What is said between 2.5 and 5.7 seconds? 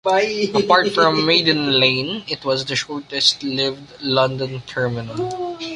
the shortest lived London terminal.